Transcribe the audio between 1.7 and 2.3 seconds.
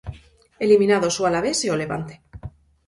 o Levante.